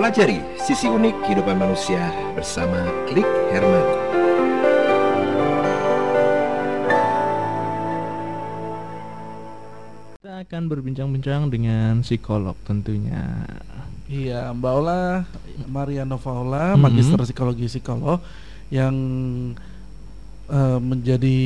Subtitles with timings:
[0.00, 2.00] Pelajari sisi unik kehidupan manusia
[2.32, 3.84] bersama Klik Herman.
[10.16, 13.44] Kita akan berbincang-bincang dengan psikolog tentunya.
[14.08, 15.28] Iya, Mbak Ola
[15.68, 16.80] Mariano Faula, Mhm.
[16.80, 18.24] Magister Psikologi Psikolog
[18.72, 18.96] yang
[20.48, 21.40] eh, menjadi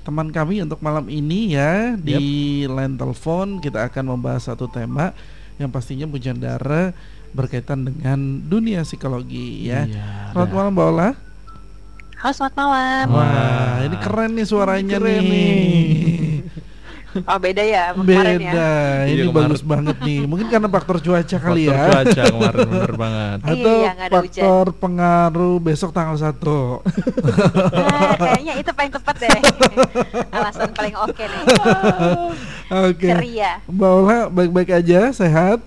[0.00, 2.18] teman kami untuk malam ini ya di
[2.64, 5.12] line telepon kita akan membahas satu tema
[5.62, 6.90] yang pastinya Bujandara
[7.34, 9.84] berkaitan dengan dunia psikologi ya.
[9.84, 10.30] Iya.
[10.30, 11.08] Selamat malam Mbak Ola.
[12.16, 13.06] Halo selamat malam.
[13.10, 15.28] Wah, ini keren nih suaranya Keren nih.
[15.28, 15.92] nih.
[17.14, 18.50] Oh beda ya kemarin ya.
[18.50, 18.70] Beda,
[19.06, 20.26] ini Iya, bagus banget nih.
[20.26, 21.86] Mungkin karena faktor cuaca kali Faktor ya.
[21.86, 23.38] cuaca kemarin bener banget.
[23.38, 29.30] Atau Iya, nggak ada faktor pengaruh besok tanggal 1 Nah, kayaknya itu paling tepat deh.
[30.34, 31.42] Alasan paling oke nih.
[32.82, 33.08] Oke.
[33.10, 33.52] Ceria.
[33.66, 35.62] Mbak Ola baik-baik aja, sehat?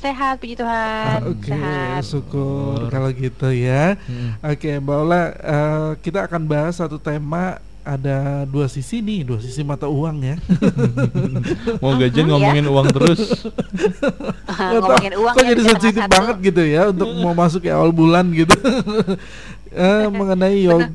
[0.00, 1.18] Sehat puji Tuhan.
[1.28, 2.00] Oke, Sehat.
[2.02, 4.00] syukur kalau gitu ya.
[4.00, 4.32] Hmm.
[4.42, 9.60] Oke, Mbak Ola, eh, kita akan bahas satu tema ada dua sisi nih, dua sisi
[9.60, 10.36] mata uang ya.
[11.84, 13.20] Mau gajian Mhm, ngomongin uang terus.
[14.48, 17.92] Tahu, Ngomongin uang kok ya, jadi sensitif banget gitu ya untuk mau masuk ya awal
[17.92, 18.56] bulan gitu.
[19.70, 20.90] Eh, mengenai yoga,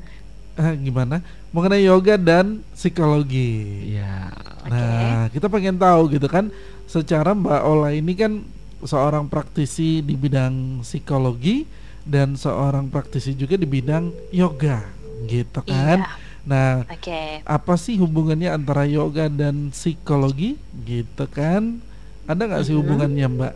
[0.84, 1.24] gimana?
[1.56, 3.88] Mengenai yoga dan psikologi.
[3.96, 4.36] Iya.
[4.68, 6.52] Nah, kita pengen tahu gitu kan,
[6.84, 8.44] secara Mbak Ola ini kan
[8.86, 11.66] seorang praktisi di bidang psikologi
[12.06, 14.86] dan seorang praktisi juga di bidang yoga,
[15.26, 16.06] gitu kan?
[16.06, 16.24] Iya.
[16.46, 17.42] Nah, Oke.
[17.42, 20.54] apa sih hubungannya antara yoga dan psikologi,
[20.86, 21.82] gitu kan?
[22.30, 22.82] Ada nggak sih Mhm.
[22.86, 23.54] hubungannya, Mbak?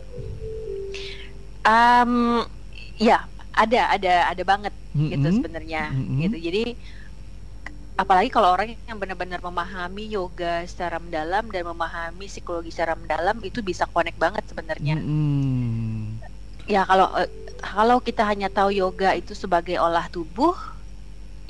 [1.62, 2.12] Em,
[2.98, 3.22] ya,
[3.54, 5.34] ada ada ada banget gitu Mhm.
[5.38, 6.18] sebenarnya Mhm.
[6.26, 6.36] gitu.
[6.50, 6.62] Jadi
[8.02, 13.58] apalagi kalau orang yang benar-benar memahami yoga secara mendalam dan memahami psikologi secara mendalam itu
[13.70, 14.96] bisa connect banget sebenarnya.
[14.96, 16.22] Mm-mm.
[16.74, 17.28] Ya kalau eh,
[17.60, 20.54] kalau kita hanya tahu yoga itu sebagai olah tubuh,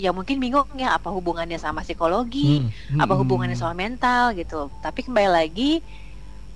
[0.02, 3.00] ya mungkin bingung ya apa hubungannya sama psikologi, Hmm.
[3.02, 3.20] apa Mm-mm.
[3.20, 4.56] hubungannya sama mental gitu.
[4.84, 5.62] Tapi kembali lagi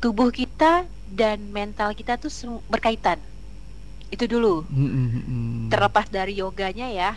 [0.03, 0.87] tubuh kita
[1.21, 2.31] dan mental kita tuh
[2.73, 3.19] berkaitan.
[4.15, 4.49] Itu dulu.
[4.71, 5.69] Mm-mm.
[5.73, 7.11] Terlepas dari yoganya ya.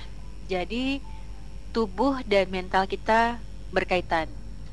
[0.51, 1.03] Jadi
[1.77, 3.38] tubuh dan mental kita
[3.69, 4.25] berkaitan.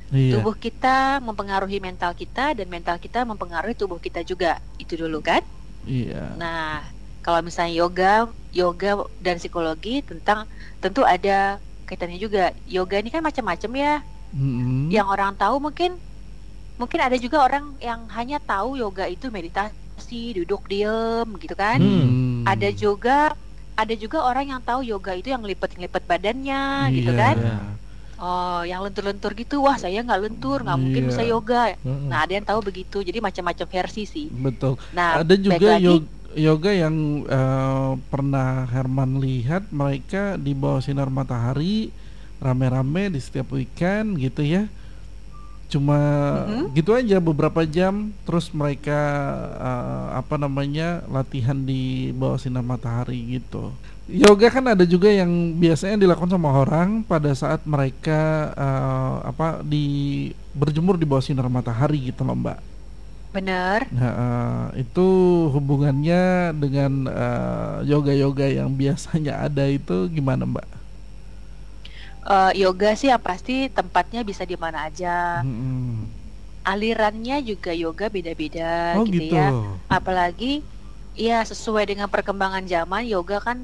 [0.09, 0.41] Iya.
[0.41, 4.57] Tubuh kita mempengaruhi mental kita dan mental kita mempengaruhi tubuh kita juga.
[4.81, 5.45] Itu dulu kan?
[5.85, 6.33] Iya.
[6.41, 6.81] Nah,
[7.21, 10.49] kalau misalnya yoga, yoga dan psikologi tentang
[10.81, 12.57] tentu ada kaitannya juga.
[12.65, 13.95] Yoga ini kan macam-macam ya.
[14.33, 14.89] Mm-mm.
[14.89, 16.01] Yang orang tahu mungkin
[16.81, 21.85] mungkin ada juga orang yang hanya tahu yoga itu meditasi, duduk diem gitu kan.
[21.85, 22.49] Mm.
[22.49, 23.37] Ada juga
[23.75, 26.63] ada juga orang yang tahu yoga itu yang lipet-lipet badannya
[26.95, 27.19] gitu Iya.
[27.19, 27.37] kan.
[28.15, 29.59] Oh, yang lentur-lentur gitu.
[29.67, 31.11] Wah, saya nggak lentur, nggak mungkin Iya.
[31.11, 31.75] bisa yoga.
[31.83, 33.03] Nah, ada yang tahu begitu.
[33.03, 34.27] Jadi macam-macam versi sih.
[34.31, 34.79] Betul.
[34.95, 36.07] Nah, ada juga lagi, yoga,
[36.39, 36.95] yoga yang
[37.27, 41.91] eh, pernah Herman lihat mereka di bawah sinar matahari
[42.39, 44.71] rame-rame di setiap weekend gitu ya
[45.75, 45.99] cuma
[46.47, 46.71] Mhm.
[46.73, 48.95] gitu aja beberapa jam terus mereka
[49.59, 53.75] eh, apa namanya latihan di bawah sinar matahari gitu
[54.07, 58.21] yoga kan ada juga yang biasanya dilakukan sama orang pada saat mereka
[58.55, 59.85] eh, apa di
[60.55, 62.59] berjemur di bawah sinar matahari gitu loh mbak
[63.35, 63.91] bener.
[63.91, 65.07] Nah, eh, itu
[65.51, 70.84] hubungannya dengan eh, yoga-yoga yang biasanya ada itu gimana, Mbak?
[72.33, 75.09] Eh, yoga sih yang pasti tempatnya bisa di mana aja.
[75.45, 76.09] Mm-mm.
[76.65, 79.35] Alirannya juga yoga beda-beda Oh gitu, gitu.
[79.37, 79.41] ya.
[79.97, 80.65] Apalagi
[81.13, 83.59] ya sesuai dengan perkembangan zaman yoga kan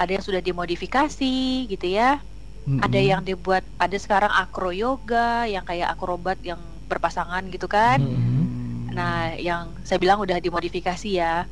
[0.00, 1.24] ada yang sudah dimodifikasi
[1.72, 2.20] gitu ya.
[2.68, 2.80] Mm-mm.
[2.84, 6.60] Ada yang dibuat ada sekarang acro yoga yang kayak akrobat yang
[6.90, 8.00] berpasangan gitu kan.
[8.00, 8.90] Mm-mm.
[8.96, 11.48] Nah, yang saya bilang udah dimodifikasi ya.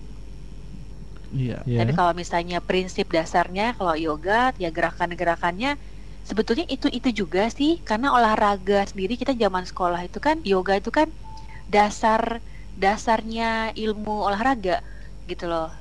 [1.32, 1.54] iya.
[1.68, 1.78] Iya.
[1.78, 5.70] Tapi kalau misalnya prinsip dasarnya kalau yoga ya gerakan-gerakannya
[6.28, 10.92] sebetulnya itu itu juga sih karena olahraga sendiri kita zaman sekolah itu kan yoga itu
[10.92, 11.08] kan
[11.66, 12.44] dasar
[12.76, 14.84] dasarnya ilmu olahraga
[15.24, 15.72] gitu loh.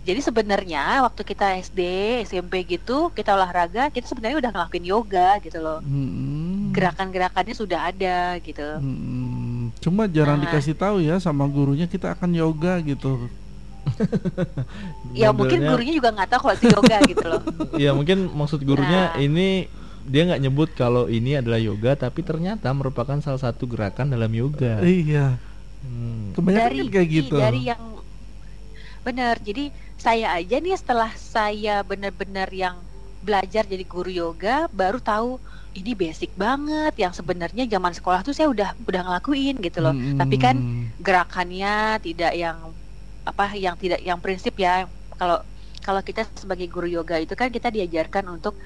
[0.00, 1.80] Jadi sebenarnya waktu kita SD,
[2.24, 5.84] SMP gitu, kita olahraga, kita sebenarnya udah ngelakuin yoga gitu loh.
[5.84, 6.72] Mm-mm.
[6.72, 8.80] Gerakan-gerakannya sudah ada gitu.
[8.80, 9.76] Mm-mm.
[9.78, 10.48] Cuma jarang Nah.
[10.48, 13.28] dikasih tahu ya sama gurunya kita akan yoga gitu.
[15.12, 17.42] Ya mungkin gurunya juga nggak tahu kalau itu yoga gitu loh.
[17.80, 19.20] Iya mungkin maksud gurunya Nah.
[19.20, 19.68] ini
[20.06, 24.80] dia nggak nyebut kalau ini adalah yoga tapi ternyata merupakan salah satu gerakan dalam yoga.
[24.80, 25.36] Iya.
[25.80, 26.36] Hmm.
[26.36, 27.36] Kebanyakan dari kan kayak gitu.
[27.40, 27.82] dari yang
[29.00, 32.76] benar jadi saya aja nih setelah saya benar-benar yang
[33.24, 35.40] belajar jadi guru yoga baru tahu
[35.72, 40.36] ini basic banget yang sebenarnya zaman sekolah tuh saya udah udah ngelakuin gitu loh tapi
[40.36, 40.56] kan
[41.00, 42.72] gerakannya tidak yang
[43.24, 45.40] apa yang tidak yang prinsip ya kalau
[45.80, 48.56] kalau kita sebagai guru yoga itu kan kita diajarkan untuk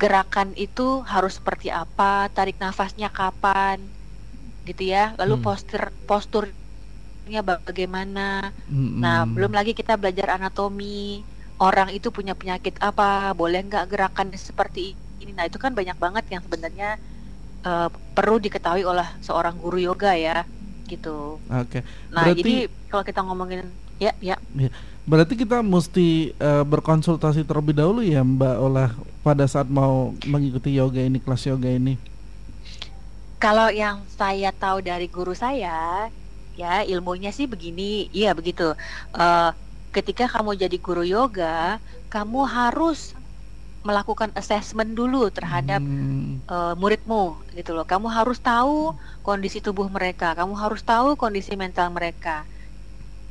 [0.00, 2.04] gerakan itu harus seperti apa,
[2.36, 3.78] tarik nafasnya kapan,
[4.68, 5.00] gitu ya.
[5.20, 5.44] Lalu Hmm.
[5.46, 8.20] postur posturnya bagaimana.
[8.70, 9.00] Mm-mm.
[9.02, 11.26] Nah, belum lagi kita belajar anatomi.
[11.62, 13.04] Orang itu punya penyakit apa,
[13.40, 14.80] boleh nggak gerakan seperti
[15.22, 15.30] ini.
[15.36, 16.86] Nah, itu kan banyak banget yang sebenarnya
[17.66, 20.32] eh, perlu diketahui oleh seorang guru yoga ya,
[20.90, 21.08] gitu.
[21.50, 21.78] Oke.
[22.14, 22.52] Nah, Berarti- jadi
[22.90, 23.60] kalau kita ngomongin
[24.04, 24.36] ya, ya,
[25.10, 28.90] Berarti kita mesti eh, berkonsultasi terlebih dahulu ya Mbak Olah
[29.26, 31.98] pada saat mau mengikuti yoga ini kelas yoga ini.
[33.42, 36.06] Kalau yang saya tahu dari guru saya,
[36.60, 38.62] ya ilmunya sih begini, iya begitu.
[39.18, 39.50] Eh,
[39.96, 41.82] ketika kamu jadi guru yoga,
[42.12, 42.98] kamu harus
[43.88, 47.86] melakukan assessment dulu terhadap Hmm, eh, muridmu, gitu loh.
[47.92, 48.94] Kamu harus tahu
[49.26, 52.46] kondisi tubuh mereka, kamu harus tahu kondisi mental mereka,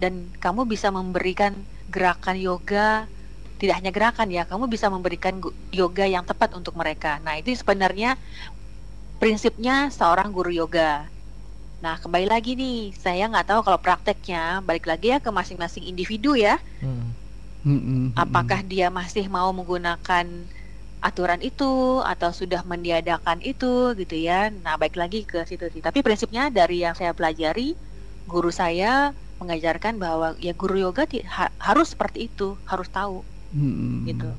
[0.02, 1.54] dan kamu bisa memberikan
[1.94, 3.06] gerakan yoga.
[3.62, 5.38] Tidak hanya gerakan ya, kamu bisa memberikan
[5.70, 7.22] yoga yang tepat untuk mereka.
[7.22, 8.18] Nah, itu sebenarnya
[9.22, 11.06] prinsipnya seorang guru yoga.
[11.78, 16.34] Nah, kembali lagi nih, saya nggak tahu kalau prakteknya, balik lagi ya ke masing-masing individu
[16.34, 16.58] ya.
[16.82, 17.14] Hmm.
[17.62, 18.06] mm-mm, mm-mm.
[18.18, 20.26] Apakah dia masih mau menggunakan
[21.02, 24.50] aturan itu atau sudah meniadakan itu gitu ya.
[24.50, 25.82] Nah, baik lagi ke situ sih.
[25.86, 27.78] Tapi prinsipnya dari yang saya pelajari,
[28.30, 33.18] guru saya mengajarkan bahwa ya guru yoga ti- ha- harus seperti itu, harus tahu
[33.52, 34.08] Mm-mm.
[34.10, 34.30] gitu.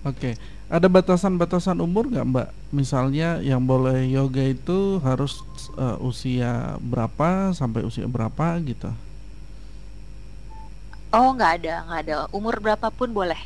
[0.00, 0.40] Oke,
[0.72, 2.48] ada batasan-batasan umur nggak Mbak?
[2.72, 5.44] Misalnya yang boleh yoga itu harus
[5.76, 8.88] eh, usia berapa sampai usia berapa gitu?
[11.16, 12.14] Oh, nggak ada, nggak ada.
[12.38, 13.40] Umur berapapun boleh.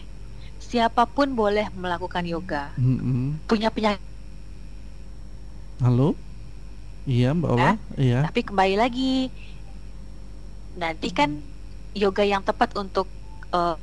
[0.68, 2.62] Siapa pun boleh melakukan yoga.
[2.78, 3.40] Mm-mm.
[3.48, 4.02] Punya penyakit
[5.82, 6.14] Halo?
[7.04, 7.72] Iya Mbak Ola?
[8.00, 8.20] Iya.
[8.24, 9.28] Tapi kembali lagi,
[10.82, 11.30] nanti kan
[11.94, 13.06] yoga yang tepat untuk
[13.54, 13.76] eh,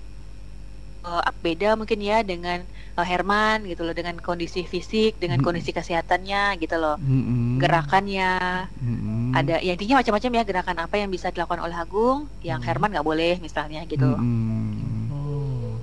[1.07, 2.59] eh, beda mungkin ya dengan
[2.99, 5.45] eh, Herman gitu loh, dengan kondisi fisik, dengan Mm.
[5.45, 7.57] kondisi kesehatannya gitu loh, Mm-mm.
[7.61, 8.31] gerakannya
[8.81, 9.31] Mm-mm.
[9.31, 12.67] ada, ya intinya macam-macam ya gerakan apa yang bisa dilakukan oleh Agung, yang Mm.
[12.67, 15.09] Herman nggak boleh misalnya gitu, Mm-mm.
[15.11, 15.73] Oh.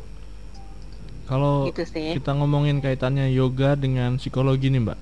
[1.28, 2.16] Kalau gitu sih.
[2.16, 4.98] kita ngomongin kaitannya yoga dengan psikologi nih, Mbak.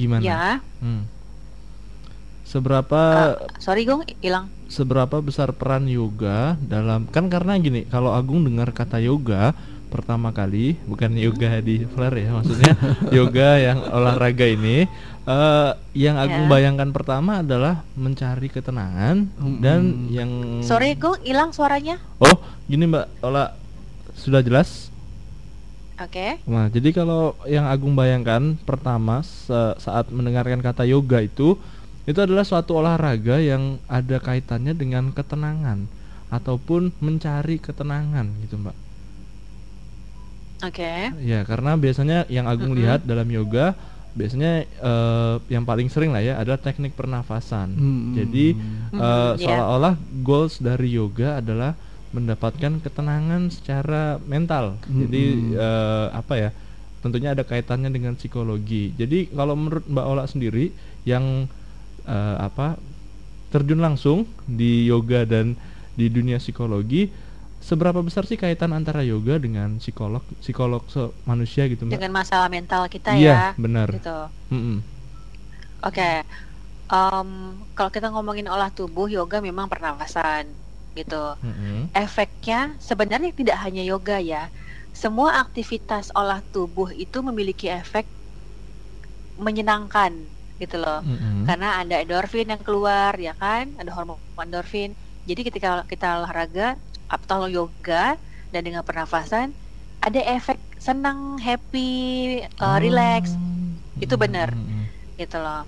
[0.00, 0.24] Gimana?
[0.24, 0.40] Ya,
[0.80, 1.04] Hmm.
[2.42, 3.00] Seberapa
[3.56, 4.50] sorry Gung, hilang.
[4.66, 9.54] seberapa besar peran yoga dalam kan karena gini, kalau Agung dengar kata yoga
[9.88, 12.72] pertama kali, bukan yoga di flare ya, maksudnya
[13.14, 14.88] yoga yang olahraga ini
[15.22, 16.50] eh yang Agung Ya.
[16.50, 19.28] bayangkan pertama adalah mencari ketenangan
[19.60, 20.08] dan Mm-mm.
[20.10, 20.30] yang
[20.60, 22.00] Sorry Gung, hilang suaranya.
[22.18, 23.54] Oh, gini Mbak Ola
[24.14, 24.90] sudah jelas?
[25.94, 26.42] Oke.
[26.42, 31.54] Nah, jadi kalau yang Agung bayangkan pertama sa- saat mendengarkan kata yoga itu
[32.10, 35.78] itu adalah suatu olahraga yang ada kaitannya dengan ketenangan
[36.32, 38.76] ataupun mencari ketenangan gitu, Mbak.
[40.62, 41.10] Oke.
[41.12, 42.78] Ya, karena biasanya yang Agung Mm-mm.
[42.78, 43.76] lihat dalam yoga
[44.12, 47.68] biasanya eh, yang paling sering lah ya adalah teknik pernafasan.
[47.76, 48.12] Mm-mm.
[48.12, 48.56] Jadi
[48.92, 49.36] Mm, eh, ya.
[49.36, 49.94] seolah-olah
[50.24, 51.76] goals dari yoga adalah
[52.12, 54.80] mendapatkan ketenangan secara mental.
[54.96, 55.52] Jadi Mm-mm.
[55.56, 56.50] eh, apa ya?
[57.02, 58.94] Tentunya ada kaitannya dengan psikologi.
[58.94, 60.70] Jadi kalau menurut Mbak Ola sendiri
[61.02, 61.50] yang
[62.06, 62.78] eh, apa
[63.52, 65.56] terjun langsung di yoga dan
[65.94, 67.12] di dunia psikologi,
[67.60, 70.82] seberapa besar sih kaitan antara yoga dengan psikolog psikolog
[71.28, 72.00] manusia gitu Mbak?
[72.00, 73.88] Dengan masalah mental kita Iya, ya, benar.
[73.92, 74.32] gitu.
[74.52, 74.76] Mm-mm.
[75.86, 76.02] Oke,
[76.92, 77.30] Em,
[77.76, 80.44] kalau kita ngomongin olah tubuh, yoga memang pernafasan,
[80.98, 81.16] gitu.
[81.44, 81.88] Mm-mm.
[81.96, 82.56] Efeknya
[82.88, 84.38] sebenarnya tidak hanya yoga ya.
[85.02, 88.06] Semua aktivitas olah tubuh itu memiliki efek
[89.46, 90.12] menyenangkan,
[90.62, 90.98] gitu loh.
[91.08, 91.44] Mm-mm.
[91.48, 93.64] Karena ada endorfin yang keluar, ya kan?
[93.80, 94.90] Ada hormon endorfin.
[95.28, 96.62] Jadi ketika kita olahraga
[97.14, 98.18] atau yoga
[98.52, 99.48] dan dengan pernafasan,
[100.06, 101.82] ada efek senang, happy,
[102.64, 103.22] uh, relax,
[104.04, 104.50] itu benar.
[104.58, 104.82] Mm-mm.
[105.20, 105.62] gitu loh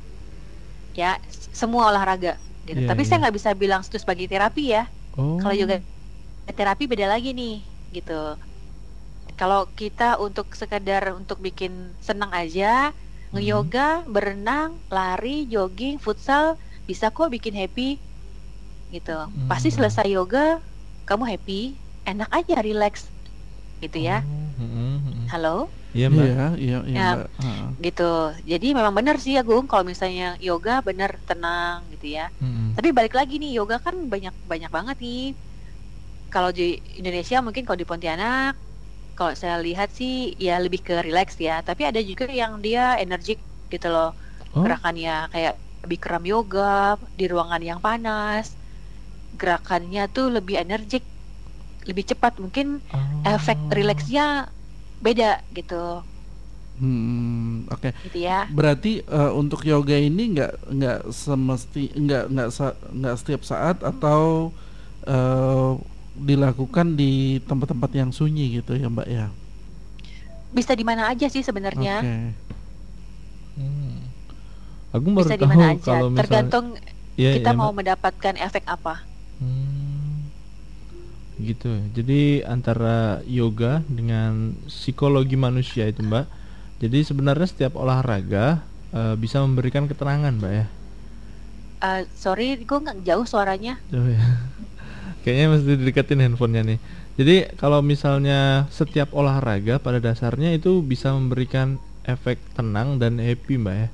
[0.94, 1.18] ya
[1.60, 2.80] semua olahraga gitu.
[2.86, 3.08] Iya, tapi iya.
[3.08, 4.84] saya nggak bisa bilang itu sebagai terapi ya
[5.14, 5.38] Oh.
[5.38, 5.78] kalau yoga
[6.58, 7.52] terapi beda lagi nih
[7.94, 8.12] gitu
[9.40, 12.94] kalau kita untuk sekedar untuk bikin senang aja.
[13.34, 13.80] Ngeyoga
[14.14, 16.46] berenang lari jogging futsal
[16.88, 17.82] bisa kok bikin happy
[18.94, 19.10] gitu
[19.50, 19.76] pasti Hmm.
[19.76, 20.40] selesai yoga
[21.08, 21.54] kamu happy
[22.10, 22.94] enak aja relax
[23.82, 25.26] gitu ya Oh, mm-mm, mm-mm.
[25.32, 25.48] halo
[25.96, 26.26] Iya mbak.
[26.26, 27.00] Iya, iya, iya, Ya.
[27.06, 27.26] Mbak.
[27.84, 28.02] Gitu
[28.50, 32.74] jadi memang benar sih Agung kalau misalnya yoga benar tenang gitu ya Mm-mm.
[32.76, 35.20] Tapi balik lagi nih, yoga kan banyak banyak banget nih.
[36.32, 36.62] Kalau di
[37.00, 38.52] Indonesia mungkin kalau di Pontianak,
[39.18, 40.10] kalau saya lihat sih
[40.46, 41.52] ya lebih ke relax ya.
[41.68, 43.38] Tapi ada juga yang dia energik
[43.72, 44.06] gitu loh
[44.54, 44.62] Oh.
[44.64, 45.52] gerakannya kayak
[45.90, 46.62] Bikram yoga
[47.18, 48.46] di ruangan yang panas.
[49.40, 51.02] gerakannya tuh lebih energik,
[51.88, 52.32] lebih cepat.
[52.44, 52.66] Mungkin
[53.34, 53.70] efek Oh.
[53.76, 54.22] rileksnya
[55.04, 55.24] beda
[55.58, 55.74] gitu,
[56.74, 57.94] Hmm, oke.
[58.04, 58.54] gitu ya.
[58.56, 62.48] Berarti eh, untuk yoga ini nggak nggak semesti nggak nggak
[62.98, 64.50] nggak setiap saat atau
[65.06, 65.70] eh,
[66.14, 69.26] dilakukan di tempat-tempat yang sunyi gitu ya Mbak ya.
[70.54, 71.98] Bisa di mana aja sih sebenarnya.
[72.00, 72.16] Oke.
[73.58, 73.98] Hmm.
[74.94, 75.82] Aku baru Bisa tahu mana aja.
[75.82, 76.66] kalau misalnya Tergantung
[77.14, 77.78] Iya, kita iya, mau Mbak.
[77.82, 79.02] mendapatkan efek apa.
[79.38, 80.30] Hmm.
[81.38, 81.70] Gitu.
[81.94, 86.26] Jadi antara yoga dengan psikologi manusia itu, Mbak.
[86.78, 88.62] Jadi sebenarnya setiap olahraga
[88.94, 90.66] eh, bisa memberikan keterangan, Mbak ya.
[91.84, 93.82] Eh, sorry, gue nggak jauh suaranya.
[93.90, 94.22] Tuh ya.
[95.24, 96.78] Kayaknya mesti dideketin handphonenya nih.
[97.18, 103.76] Jadi kalau misalnya setiap olahraga pada dasarnya itu bisa memberikan efek tenang dan happy, Mbak
[103.82, 103.88] ya.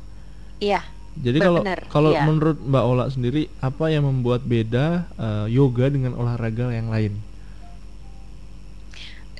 [0.60, 0.80] Iya,
[1.20, 2.20] Jadi kalau kalau iya.
[2.22, 4.86] menurut Mbak Ola sendiri apa yang membuat beda
[5.18, 7.12] eh, yoga dengan olahraga yang lain?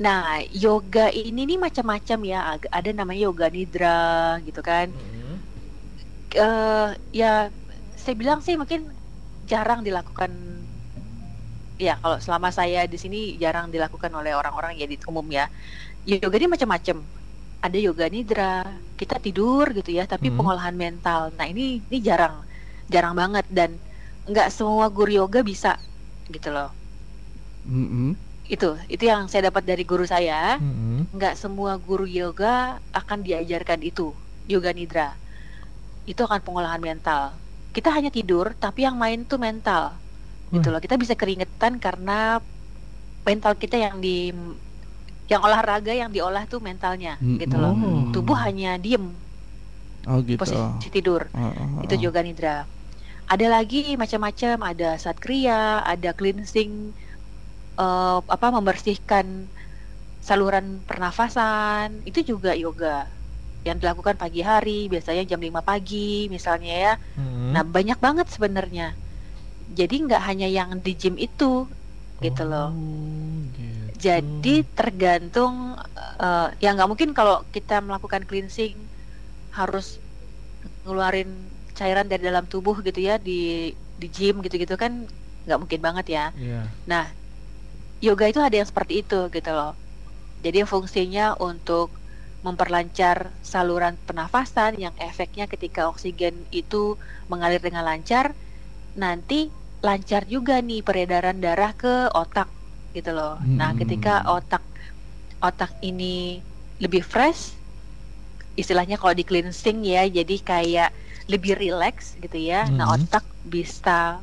[0.05, 2.37] Nah, yoga ini nih macam-macam ya.
[2.79, 3.89] Ada namanya yoga nidra
[4.47, 4.89] gitu kan.
[6.41, 6.87] eh
[7.21, 7.27] ya,
[8.03, 8.81] saya bilang sih mungkin
[9.51, 10.31] jarang dilakukan.
[11.87, 15.43] Ya, kalau selama saya di sini jarang dilakukan oleh orang-orang ya di umum ya.
[16.11, 16.97] Yoga ini macam-macam.
[17.65, 18.45] Ada yoga nidra,
[19.01, 20.37] kita tidur gitu ya, tapi Hmm.
[20.39, 21.21] pengolahan mental.
[21.39, 22.35] Nah, ini ini jarang,
[22.95, 23.71] jarang banget dan
[24.31, 25.69] nggak semua guru yoga bisa
[26.35, 26.69] gitu loh.
[27.67, 28.17] Mm-mm.
[28.55, 30.35] Itu, itu yang saya dapat dari guru saya.
[30.61, 31.07] Mm-mm.
[31.17, 32.49] nggak semua guru yoga
[32.99, 34.03] akan diajarkan itu
[34.53, 35.03] yoga nidra
[36.11, 37.23] itu akan pengolahan mental
[37.75, 39.83] kita hanya tidur tapi yang main tuh mental
[40.51, 40.79] gitu Wah.
[40.79, 40.81] loh.
[40.83, 42.43] Kita bisa keringetan karena
[43.25, 44.35] mental kita yang di
[45.31, 47.75] yang olahraga yang diolah tuh mentalnya gitu loh.
[47.75, 48.11] Oh.
[48.11, 49.15] tubuh hanya diem.
[50.11, 50.41] Oh gitu.
[50.43, 51.31] posisi tidur.
[51.31, 52.03] Oh, oh, itu oh.
[52.11, 52.67] yoga nidra.
[53.31, 54.75] Ada lagi macam-macam.
[54.75, 56.91] Ada satkriya ada cleansing
[57.79, 59.47] eh, apa membersihkan
[60.19, 62.03] saluran pernafasan.
[62.03, 63.07] Itu juga yoga
[63.63, 64.91] yang dilakukan pagi hari.
[64.91, 66.95] Biasanya jam 5 pagi misalnya ya.
[67.15, 67.55] Mm-mm.
[67.55, 68.99] nah banyak banget sebenarnya
[69.79, 71.45] jadi nggak hanya yang di gym itu
[72.25, 74.05] gitu loh Oh, gitu.
[74.05, 75.55] jadi tergantung
[76.23, 78.75] eh, ya nggak mungkin kalau kita melakukan cleansing
[79.59, 79.85] harus
[80.85, 81.29] ngeluarin
[81.79, 83.33] cairan dari dalam tubuh gitu ya di
[84.03, 84.93] di gym gitu-gitu kan
[85.45, 86.21] nggak mungkin banget ya.
[86.35, 86.81] Iya.
[86.91, 87.05] Nah,
[88.07, 89.71] yoga itu ada yang seperti itu gitu loh.
[90.45, 91.87] Jadi fungsinya untuk
[92.47, 93.19] memperlancar
[93.53, 96.77] saluran pernafasan yang efeknya ketika oksigen itu
[97.31, 98.27] mengalir dengan lancar,
[99.03, 99.35] nanti
[99.87, 102.49] lancar juga nih peredaran darah ke otak
[102.97, 103.41] gitu loh.
[103.59, 103.81] Nah, Hmm.
[103.81, 104.63] ketika otak
[105.41, 106.43] otak ini
[106.83, 107.43] lebih fresh,
[108.61, 110.91] istilahnya kalau di cleansing ya, jadi kayak
[111.33, 112.69] lebih rileks gitu ya.
[112.77, 112.97] Nah, Mhm.
[112.97, 114.23] otak bisa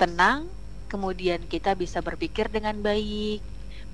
[0.00, 0.50] tenang,
[0.90, 3.42] kemudian kita bisa berpikir dengan baik,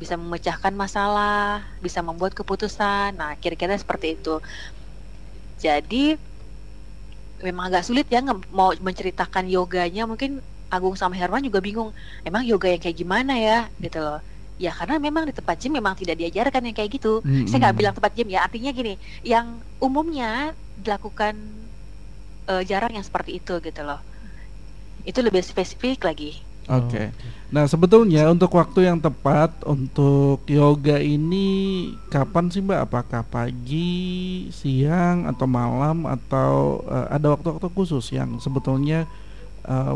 [0.01, 3.17] bisa memecahkan masalah, bisa membuat keputusan.
[3.21, 4.39] Nah, kira-kira seperti itu.
[5.61, 6.17] Jadi
[7.41, 8.21] memang agak sulit ya
[8.53, 11.91] mau menceritakan yoganya mungkin Agung sama Herman juga bingung
[12.29, 14.19] emang yoga yang kayak gimana ya gitu loh
[14.61, 17.09] ya karena memang di tempat gym memang tidak diajarkan yang kayak gitu
[17.49, 17.81] saya nggak Mm-mm.
[17.81, 18.91] bilang tempat gym ya artinya gini
[19.33, 19.47] yang
[19.87, 20.53] umumnya
[20.85, 21.35] dilakukan
[22.53, 24.01] eh, jarang yang seperti itu gitu loh
[25.09, 26.31] itu lebih spesifik lagi
[26.71, 27.11] Oke.
[27.51, 31.49] Nah, sebetulnya untuk waktu yang tepat untuk yoga ini
[32.07, 32.81] kapan sih Mbak?
[32.87, 39.11] Apakah pagi, siang, atau malam atau eh, ada waktu-waktu khusus yang sebetulnya
[39.67, 39.95] eh,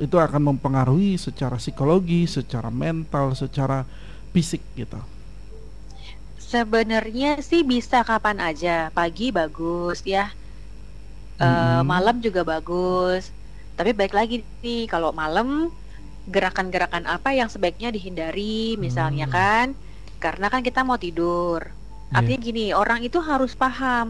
[0.00, 3.84] itu akan mempengaruhi secara psikologi, secara mental, secara
[4.32, 5.00] fisik gitu.
[6.52, 10.20] sebenarnya sih bisa kapan aja pagi bagus ya
[11.40, 11.92] Mm-mm.
[11.92, 13.22] malam juga bagus
[13.78, 14.34] tapi baik lagi
[14.64, 15.48] nih kalau malam
[16.34, 18.42] gerakan-gerakan apa yang sebaiknya dihindari
[18.84, 19.36] misalnya Hmm.
[19.36, 19.66] kan
[20.22, 21.60] karena kan kita mau tidur
[22.10, 22.18] Iya.
[22.18, 24.06] artinya gini orang itu harus paham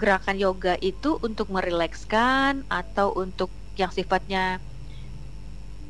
[0.00, 3.50] gerakan yoga itu untuk merilekskan atau untuk
[3.80, 4.40] yang sifatnya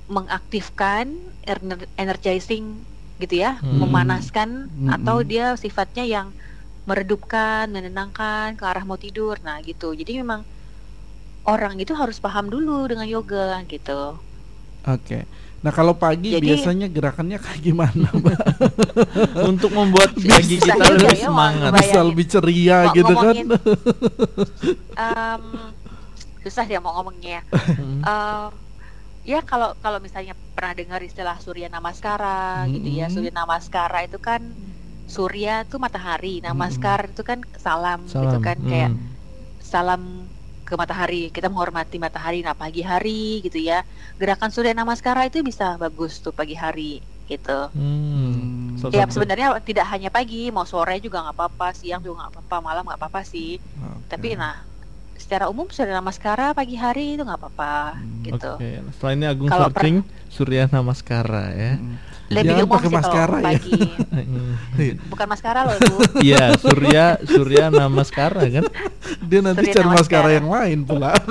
[0.07, 2.85] mengaktifkan ener- energizing
[3.17, 3.81] gitu ya Hmm.
[3.81, 4.89] memanaskan Hmm.
[4.91, 6.29] atau dia sifatnya yang
[6.85, 10.45] meredupkan menenangkan ke arah mau tidur nah gitu jadi memang
[11.43, 14.19] orang itu harus paham dulu dengan yoga gitu
[14.85, 15.25] Oke.
[15.59, 18.37] Nah, kalau pagi Jadi- biasanya gerakannya kayak gimana, Mbak?
[19.49, 21.71] Untuk membuat pagi kita lebih ya, semangat.
[21.73, 23.33] Bisa lebih ceria Mau gitu kan?
[23.33, 23.49] ngomongin-
[25.09, 25.43] Em,
[26.43, 28.01] susah dia mau ngomongnya Mm.
[29.31, 32.29] Ya kalau kalau misalnya pernah dengar istilah surya namaskara
[32.75, 34.43] gitu ya surya namaskara itu kan
[35.15, 38.45] surya tuh matahari namaskar itu kan salam, gitu Salam.
[38.47, 39.17] kan kayak Mm.
[39.73, 40.03] salam
[40.69, 43.11] ke matahari kita menghormati matahari nah pagi hari
[43.47, 43.75] gitu ya
[44.21, 46.83] gerakan surya namaskara itu bisa bagus tuh pagi hari
[47.31, 48.77] gitu Hmm.
[48.81, 52.57] salah ya sebenarnya tidak hanya pagi mau sore juga nggak apa-apa siang juga nggak apa-apa
[52.67, 54.05] malam nggak apa-apa sih Oke.
[54.11, 54.55] tapi nah
[55.17, 59.49] secara umum surya namaskara pagi hari itu nggak apa-apa Hmm, gitu Oke, setelah ini Agung
[59.49, 61.73] Kalau per- searching Surya Namaskara ya.
[61.77, 61.95] Hmm.
[62.27, 63.45] lebih Jangan umum pakai sih maskara kalau ya.
[63.47, 63.81] pagi
[64.11, 64.95] Hmm.
[65.13, 68.65] bukan maskara loh bu Iya, Surya Surya Namaskara kan?
[69.23, 71.13] Dia nanti Surya cari maskara yang lain pula.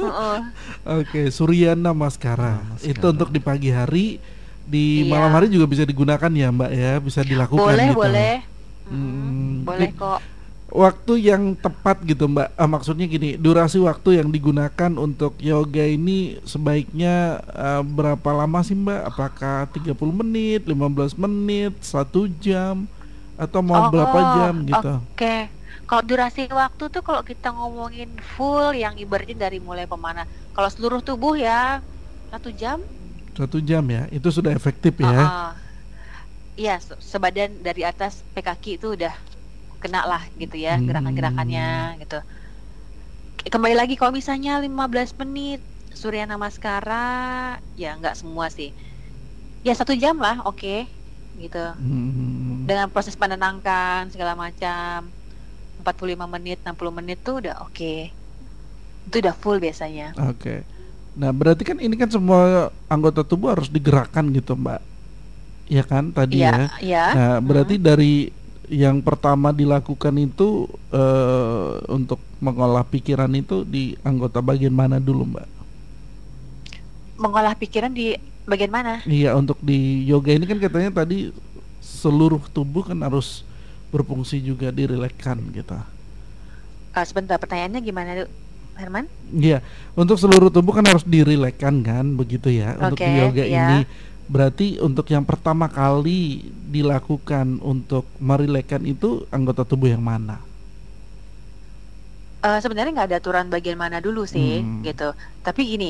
[0.00, 0.38] Heeh.
[0.82, 2.62] Oke, Suryana Maskara.
[2.62, 2.88] Namaskara.
[2.88, 4.06] Itu untuk di pagi hari,
[4.62, 5.10] di Iya.
[5.10, 7.98] malam hari juga bisa digunakan ya, Mbak ya, bisa dilakukan boleh gitu.
[7.98, 8.34] boleh
[8.86, 9.06] Hmm.
[9.06, 10.18] Mm, boleh kok
[10.70, 12.54] Waktu yang tepat gitu, Mbak.
[12.54, 18.78] Ah, maksudnya gini, durasi waktu yang digunakan untuk yoga ini sebaiknya eh, berapa lama sih,
[18.78, 19.00] Mbak?
[19.10, 22.86] Apakah 30 menit, 15 menit, satu jam
[23.34, 25.02] atau mau Oh, berapa oh, jam gitu?
[25.12, 25.26] Oke,
[25.86, 30.20] kalau durasi waktu tuh kalau kita ngomongin full yang ibaratnya dari mulai pemana,
[30.54, 31.52] kalau seluruh tubuh ya
[32.30, 32.78] satu jam,
[33.34, 34.04] Satu jam ya.
[34.12, 35.30] Itu sudah efektif ya.
[35.30, 35.60] Ah,
[36.60, 39.12] iya se- sebadan dari atas pe kaki itu udah
[39.80, 40.86] kena lah gitu ya Hmm.
[40.86, 42.20] gerakan-gerakannya gitu.
[43.48, 45.64] Kembali lagi kalau misalnya 15 menit
[45.96, 48.70] Surya Namaskara ya nggak semua sih,
[49.64, 50.86] ya satu jam lah, oke
[51.40, 51.64] gitu.
[51.80, 52.68] Hmm.
[52.68, 55.08] Dengan proses menenangkan segala macam
[55.80, 58.12] 45 menit 60 menit tuh udah oke.
[59.08, 60.12] Itu udah full biasanya.
[60.28, 60.62] Oke.
[61.16, 64.80] Nah, berarti kan ini kan semua anggota tubuh harus digerakkan gitu, Mbak.
[65.66, 66.52] Iya kan tadi ya.
[66.52, 67.04] Iya, iya.
[67.16, 68.30] Nah, berarti dari
[68.70, 75.48] yang pertama dilakukan itu eh, untuk mengolah pikiran itu di anggota bagian mana dulu, Mbak?
[77.18, 78.14] Mengolah pikiran di
[78.46, 79.02] bagian mana?
[79.04, 81.34] Iya, untuk di yoga ini kan katanya tadi
[81.82, 83.42] seluruh tubuh kan harus
[83.90, 85.74] berfungsi juga dirilekkan gitu.
[86.94, 88.10] Ah, sebentar pertanyaannya gimana?
[88.78, 89.04] Herman?
[89.34, 89.60] Iya,
[89.92, 92.78] untuk seluruh tubuh kan harus dirilekkan kan, begitu ya.
[92.80, 93.50] Untuk di yoga ya.
[93.50, 93.78] ini
[94.34, 96.20] berarti untuk yang pertama kali
[96.74, 100.36] dilakukan untuk merilekkan itu anggota tubuh yang mana?
[102.46, 104.80] Eh, sebenarnya nggak ada aturan bagian mana dulu sih, Hmm.
[104.86, 105.02] gitu.
[105.44, 105.86] Tapi gini,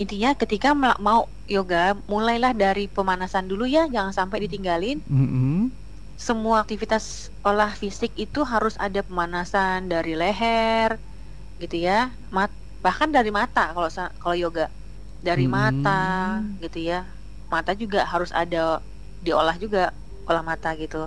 [0.00, 0.68] intinya ketika
[1.06, 1.20] mau
[1.54, 1.76] yoga,
[2.12, 4.96] mulailah dari pemanasan dulu ya, jangan sampai ditinggalin.
[5.10, 5.72] Mm-mm.
[6.26, 7.04] Semua aktivitas
[7.48, 10.90] olah fisik itu harus ada pemanasan dari leher,
[11.62, 11.92] gitu ya,
[12.36, 12.50] mat
[12.84, 13.88] bahkan dari mata kalau
[14.22, 14.62] kalau yoga,
[15.26, 15.90] dari mata,
[16.40, 16.60] Hmm.
[16.64, 16.96] gitu ya.
[17.54, 18.82] Mata juga harus ada
[19.22, 19.94] diolah juga,
[20.26, 21.06] olah mata gitu.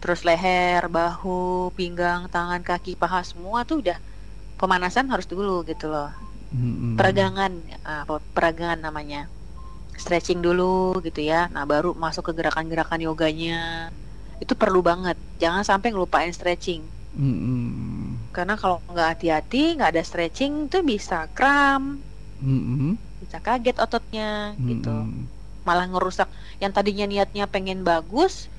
[0.00, 3.98] Terus leher, bahu, pinggang, tangan, kaki, paha semua tuh udah
[4.56, 6.08] pemanasan harus dulu gitu loh.
[6.50, 6.96] Mm-mm.
[6.96, 7.52] Peragangan,
[7.84, 9.28] ah, apa, peragangan namanya.
[9.92, 11.52] Stretching dulu gitu ya.
[11.52, 13.92] Nah, baru masuk ke gerakan-gerakan yoganya.
[14.40, 15.20] Itu perlu banget.
[15.36, 16.80] Jangan sampai ngelupain stretching.
[18.32, 22.00] Karena kalau nggak hati-hati, nggak ada stretching tuh bisa kram,
[23.20, 24.96] bisa kaget ototnya gitu.
[25.62, 26.26] Malah ngerusak
[26.58, 28.50] yang tadinya niatnya pengen bagus,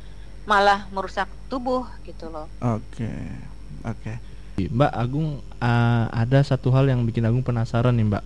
[0.44, 2.48] malah merusak tubuh gitu loh.
[2.60, 3.12] Oke,
[3.84, 4.14] oke.
[4.54, 8.24] Mbak Agung ah, ada satu hal yang bikin Agung penasaran nih, Mbak.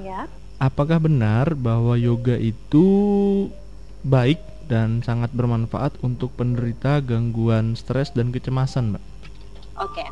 [0.00, 0.20] Iya.
[0.58, 2.86] Apakah benar bahwa yoga itu
[4.06, 9.04] baik dan sangat bermanfaat untuk penderita gangguan stres dan kecemasan, Mbak?
[9.82, 10.04] Oke.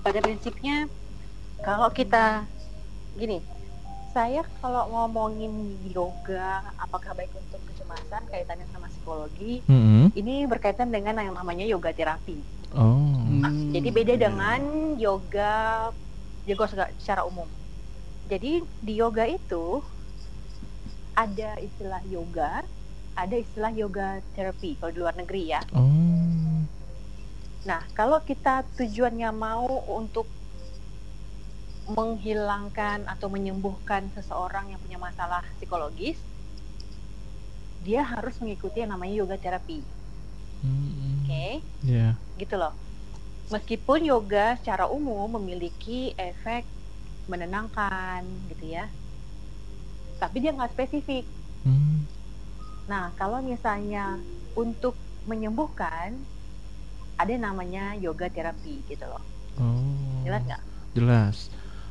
[0.00, 0.86] Pada prinsipnya
[1.60, 2.46] kalau kita
[3.18, 3.42] gini,
[4.10, 10.10] saya kalau ngomongin yoga apakah baik untuk kecemasan kaitannya sama psikologi, Mm-mm.
[10.18, 12.38] ini berkaitan dengan yang namanya yoga terapi.
[12.74, 13.14] Oh.
[13.30, 13.70] Hmm.
[13.70, 14.60] Jadi beda dengan
[14.98, 15.90] yoga
[16.46, 16.64] yoga
[16.98, 17.46] secara umum.
[18.30, 19.82] Jadi di yoga itu
[21.14, 22.62] ada istilah yoga,
[23.14, 25.62] ada istilah yoga terapi kalau di luar negeri ya.
[25.74, 26.62] Oh.
[27.60, 30.24] Nah, kalau kita tujuannya mau untuk
[31.90, 36.18] menghilangkan atau menyembuhkan seseorang yang punya masalah psikologis,
[37.82, 39.82] dia harus mengikuti yang namanya yoga terapi.
[40.62, 41.24] Mm-mm.
[41.24, 42.14] Oke, Ya.
[42.36, 42.76] gitu loh.
[43.50, 46.62] Meskipun yoga secara umum memiliki efek
[47.26, 48.22] menenangkan,
[48.52, 48.86] gitu ya,
[50.22, 51.24] tapi dia nggak spesifik.
[51.66, 52.04] Hmm.
[52.86, 54.18] Nah, kalau misalnya
[54.54, 54.94] untuk
[55.26, 56.14] menyembuhkan,
[57.16, 59.22] ada yang namanya yoga terapi, gitu loh.
[59.58, 60.22] Oh.
[60.26, 60.62] Jelas nggak?
[60.94, 61.36] Jelas.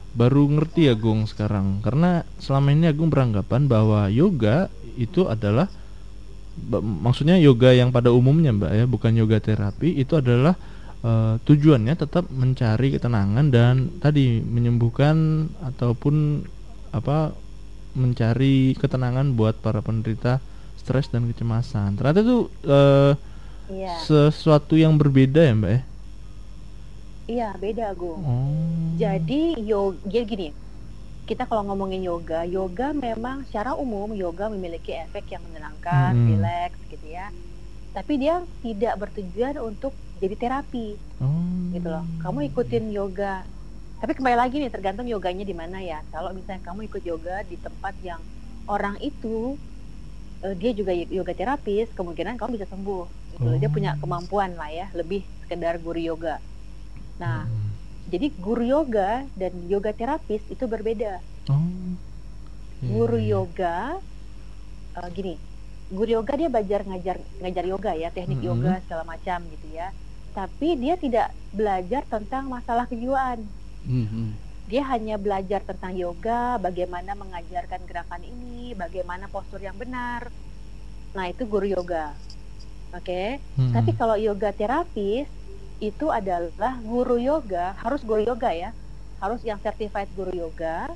[0.09, 4.67] Baru ngerti ya Gung sekarang karena selama ini Agung beranggapan bahwa yoga
[4.97, 5.69] itu adalah
[6.81, 10.57] maksudnya yoga yang pada umumnya Mbak ya, bukan yoga terapi itu adalah
[11.05, 16.43] eh, tujuannya tetap mencari ketenangan dan tadi menyembuhkan ataupun
[16.91, 17.31] apa
[17.95, 20.41] mencari ketenangan buat para penderita
[20.75, 21.95] stres dan kecemasan.
[21.95, 23.13] Ternyata itu eh,
[23.69, 24.01] Iya.
[24.01, 25.81] sesuatu yang berbeda ya Mbak ya.
[27.29, 28.25] Iya, beda, Gung.
[28.25, 28.89] Oh.
[28.97, 30.49] Jadi yoga gini,
[31.29, 36.25] kita kalau ngomongin yoga, yoga memang secara umum yoga memiliki efek yang menyenangkan, Hmm.
[36.25, 37.29] rileks gitu ya.
[37.93, 41.69] Tapi dia tidak bertujuan untuk jadi terapi Oh.
[41.69, 42.01] gitu loh.
[42.17, 43.45] Kamu ikutin yoga.
[44.01, 46.01] Tapi kembali lagi nih tergantung yoganya di mana ya.
[46.09, 48.25] Kalau misalnya kamu ikut yoga di tempat yang
[48.65, 49.53] orang itu
[50.39, 53.05] eh, dia juga yoga terapis, kemungkinan kamu bisa sembuh.
[53.29, 53.59] Gitu loh.
[53.59, 53.75] Dia Oh.
[53.75, 56.39] punya kemampuan lah ya, lebih sekedar guru yoga.
[57.19, 57.69] Nah, Hmm.
[58.07, 61.19] jadi guru yoga dan yoga terapis itu berbeda.
[61.51, 61.59] Oh.
[62.79, 63.29] Iya, Guru iya.
[63.35, 63.75] yoga
[64.95, 65.33] eh, gini,
[65.91, 68.49] guru yoga dia belajar ngajar ngajar yoga ya, teknik Mm-mm.
[68.49, 69.91] yoga segala macam gitu ya.
[70.31, 73.39] Tapi dia tidak belajar tentang masalah kejiwaan.
[73.83, 74.27] Mhm.
[74.69, 80.29] Dia hanya belajar tentang yoga, bagaimana mengajarkan gerakan ini, bagaimana postur yang benar.
[81.11, 82.13] Nah, itu guru yoga.
[82.93, 83.41] Oke.
[83.57, 83.73] Hmm.
[83.73, 85.25] Tapi kalau yoga terapis
[85.79, 88.71] itu adalah guru yoga, harus guru yoga ya.
[89.19, 90.87] Harus yang certified guru yoga,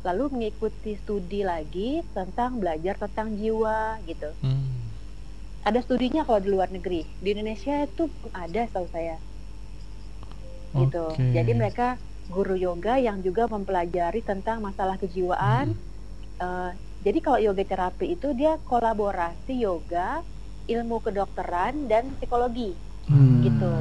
[0.00, 4.32] lalu mengikuti studi lagi tentang belajar tentang jiwa gitu.
[4.40, 4.68] Hmm.
[5.60, 7.04] Ada studinya kalau di luar negeri.
[7.20, 9.20] Di Indonesia itu ada setahu saya.
[10.72, 11.04] Gitu.
[11.04, 11.36] Oke.
[11.36, 12.00] Jadi mereka
[12.32, 15.76] guru yoga yang juga mempelajari tentang masalah kejiwaan.
[16.40, 16.70] Eh,
[17.04, 20.24] jadi kalau yoga terapi itu dia kolaborasi yoga,
[20.64, 22.72] ilmu kedokteran dan psikologi.
[23.04, 23.44] Hmm.
[23.44, 23.72] Gitu.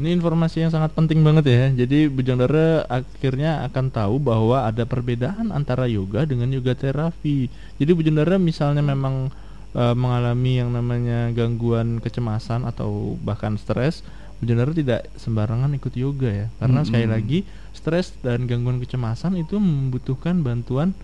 [0.00, 1.64] Ini informasi yang sangat penting banget ya.
[1.84, 7.52] Jadi Bujang Dara akhirnya akan tahu bahwa ada perbedaan antara yoga dengan yoga terapi.
[7.76, 9.28] Jadi Bujang Dara misalnya memang
[9.76, 14.00] eh, mengalami yang namanya gangguan kecemasan atau bahkan stres,
[14.40, 16.46] Bujang Dara tidak sembarangan ikut yoga ya.
[16.56, 17.16] Karena sekali Mm-mm.
[17.20, 17.38] lagi
[17.76, 20.96] stres dan gangguan kecemasan itu membutuhkan bantuan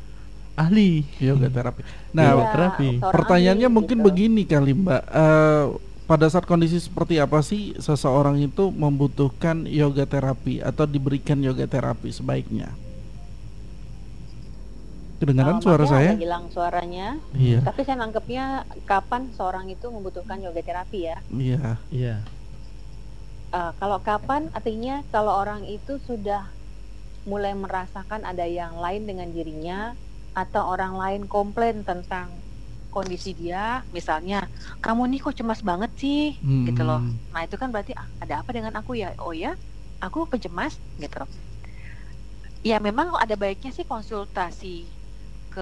[0.57, 1.85] ahli Yoga terapi.
[2.17, 2.89] Nah, Yoga Iya, terapi.
[3.05, 4.07] seorang pertanyaannya ahli, mungkin gitu.
[4.09, 5.03] begini kali Mbak.
[5.13, 5.65] Eh,
[6.07, 12.15] pada saat kondisi seperti apa sih seseorang itu membutuhkan yoga terapi atau diberikan yoga terapi
[12.15, 12.71] sebaiknya?
[15.17, 16.13] Kedengaran Eh, suara saya?
[16.15, 17.17] hilang suaranya.
[17.33, 17.65] Iya.
[17.65, 21.19] Tapi saya nangkepnya kapan seorang itu membutuhkan yoga terapi ya.
[21.33, 21.81] Iya.
[21.91, 22.17] Iya.
[23.51, 26.47] Eh, kalau kapan artinya kalau orang itu sudah
[27.27, 29.99] mulai merasakan ada yang lain dengan dirinya
[30.37, 32.31] atau orang lain komplain tentang
[32.97, 33.59] kondisi dia,
[33.97, 34.35] misalnya
[34.85, 36.19] kamu nih kok cemas banget sih,
[36.67, 36.99] gitu loh.
[37.03, 37.19] Hmm.
[37.33, 39.07] Nah itu kan berarti ah, ada apa dengan aku ya?
[39.25, 39.49] Oh ya,
[40.05, 41.19] aku pencemas gitu.
[42.69, 44.67] Ya memang ada baiknya sih konsultasi
[45.53, 45.61] ke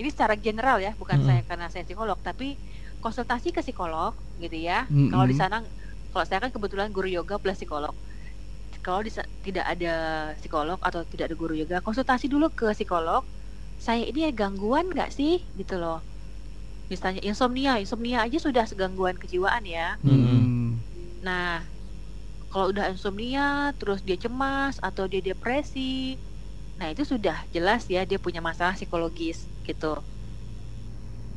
[0.00, 1.28] ini secara general ya, bukan Mm-mm.
[1.28, 2.58] saya karena saya psikolog, tapi
[2.98, 4.90] konsultasi ke psikolog gitu ya.
[4.90, 5.10] Mm-mm.
[5.12, 5.56] Kalau di sana,
[6.10, 7.94] kalau saya kan kebetulan guru yoga plus psikolog.
[8.84, 9.10] Kalau di
[9.46, 9.94] tidak ada
[10.40, 13.22] psikolog atau tidak ada guru yoga, konsultasi dulu ke psikolog.
[13.84, 16.00] Saya ini ada gangguan nggak sih, gitu loh.
[16.88, 20.00] Misalnya insomnia, insomnia aja sudah gangguan kejiwaan ya.
[20.00, 20.80] Hmm.
[21.20, 21.68] Nah,
[22.52, 26.16] kalau udah insomnia, terus dia cemas atau dia depresi,
[26.80, 30.00] nah itu sudah jelas ya dia punya masalah psikologis gitu.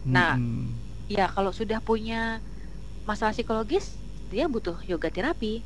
[0.07, 0.79] Nah, Hmm.
[1.07, 2.43] Ya kalau sudah punya
[3.07, 5.63] masalah psikologis, dia butuh yoga terapi,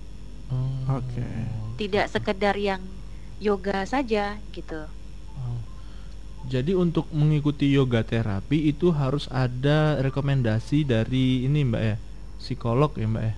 [0.54, 1.02] Oh.
[1.02, 1.26] Oke.
[1.82, 3.02] tidak sekedar yang
[3.42, 4.86] yoga saja gitu.
[6.42, 11.96] Jadi untuk mengikuti yoga terapi itu harus ada rekomendasi dari ini Mbak ya,
[12.42, 13.36] psikolog ya Mbak ya.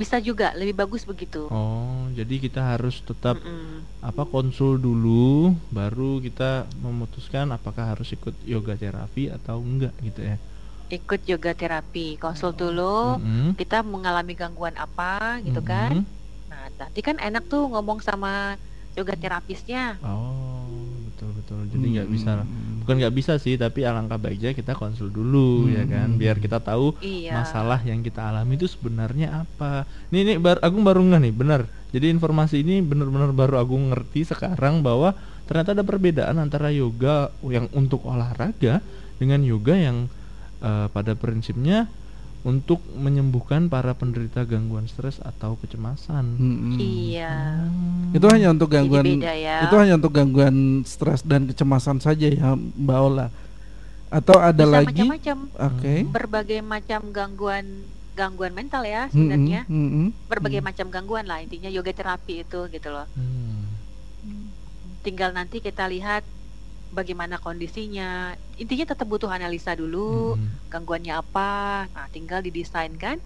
[0.00, 1.42] Bisa juga lebih bagus begitu.
[1.52, 3.86] Oh, jadi kita harus tetap Mm-mm.
[4.10, 10.36] apa konsul dulu, baru kita memutuskan apakah harus ikut yoga terapi atau enggak gitu ya.
[10.96, 12.82] Ikut yoga terapi, konsul dulu.
[13.04, 13.54] Mm-mm.
[13.58, 15.04] Kita mengalami gangguan apa
[15.46, 15.92] gitu kan?
[15.92, 16.04] Mm-mm.
[16.50, 18.28] Nah, nanti kan enak tuh ngomong sama
[18.94, 19.98] yoga terapisnya.
[20.00, 20.70] Oh,
[21.10, 21.60] betul betul.
[21.66, 22.14] Jadi nggak Hmm.
[22.14, 22.30] bisa,
[22.80, 26.20] bukan nggak bisa sih, tapi alangkah baiknya kita konsul dulu ya kan, Hmm.
[26.20, 27.34] biar kita tahu Iya.
[27.34, 29.84] masalah yang kita alami itu sebenarnya apa.
[30.08, 31.60] Nih nih bar, Agung baru nggak nih, benar.
[31.90, 37.66] Jadi informasi ini benar-benar baru Agung ngerti sekarang bahwa ternyata ada perbedaan antara yoga yang
[37.74, 38.78] untuk olahraga
[39.18, 40.06] dengan yoga yang
[40.58, 41.92] eh, pada prinsipnya
[42.44, 46.24] untuk menyembuhkan para penderita gangguan stres atau kecemasan.
[46.36, 46.76] Hmm.
[46.76, 47.64] Iya.
[47.64, 48.12] Hmm.
[48.12, 49.58] Itu hanya untuk gangguan Jadi beda ya.
[49.64, 53.32] itu hanya untuk gangguan stres dan kecemasan saja ya Mbak Ola.
[54.12, 54.92] Atau ada Bisa lagi?
[54.92, 55.38] macam-macam.
[55.56, 55.94] Oke.
[56.04, 57.66] Berbagai macam gangguan
[58.14, 59.66] gangguan mental ya sebenarnya.
[59.66, 60.66] mm-mm, Berbagai mm.
[60.68, 63.08] macam gangguan lah intinya yoga terapi itu gitu loh.
[63.16, 63.66] Hmm.
[65.04, 66.24] tinggal nanti kita lihat
[66.94, 68.32] bagaimana kondisinya.
[68.54, 70.70] Intinya tetap butuh analisa dulu, Hmm.
[70.70, 71.52] gangguannya apa.
[71.90, 73.18] Nah, tinggal didesain kan.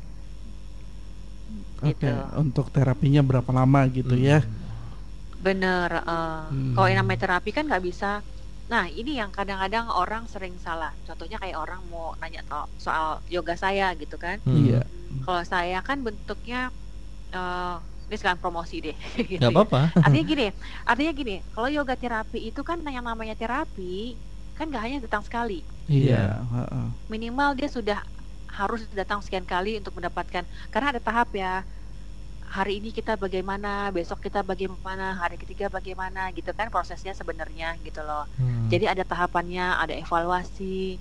[1.78, 2.10] Oke, Gitu.
[2.34, 4.42] untuk terapinya berapa lama gitu ya?
[5.38, 6.02] Bener.
[6.02, 6.74] eh, Hmm.
[6.74, 8.24] Kalau yang namanya terapi kan nggak bisa.
[8.68, 10.92] Nah, ini yang kadang-kadang orang sering salah.
[11.06, 14.42] Contohnya kayak orang mau nanya to- soal yoga saya gitu kan.
[14.44, 14.56] Hmm.
[14.66, 14.82] Iya.
[15.24, 16.68] Kalau saya kan bentuknya
[17.30, 17.76] eh
[18.08, 18.96] ini sekarang promosi deh.
[19.30, 19.56] gitu nggak ya.
[19.56, 20.46] apa-apa Artinya gini,
[20.88, 24.16] artinya gini, kalau yoga terapi itu kan yang namanya terapi
[24.58, 25.62] kan gak hanya datang sekali.
[25.86, 26.86] Iya, heeh.
[27.06, 28.02] Minimal dia sudah
[28.50, 30.42] harus datang sekian kali untuk mendapatkan
[30.74, 31.62] karena ada tahap ya.
[32.48, 38.00] Hari ini kita bagaimana, besok kita bagaimana, hari ketiga bagaimana gitu kan prosesnya sebenarnya gitu
[38.00, 38.24] loh.
[38.40, 38.72] Hmm.
[38.72, 40.96] Jadi ada tahapannya, ada evaluasi.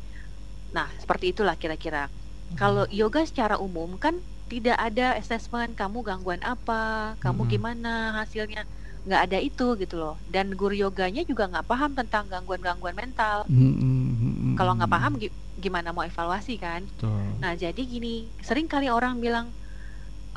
[0.76, 2.12] Nah, seperti itulah kira-kira.
[2.60, 4.20] Kalau yoga secara umum kan
[4.52, 7.52] tidak ada assessment kamu gangguan apa, kamu Mm-mm.
[7.54, 8.62] gimana hasilnya,
[9.08, 10.16] nggak ada itu gitu loh.
[10.34, 13.48] Dan guru yoganya juga nggak paham tentang gangguan-gangguan mental.
[13.50, 14.56] Mm, mm, mm, mm.
[14.58, 16.82] Kalau nggak paham gi- gimana mau evaluasi kan?
[16.98, 17.24] Betul.
[17.42, 19.54] Nah, jadi gini, sering kali orang bilang,